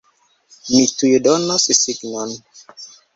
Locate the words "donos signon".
1.27-2.33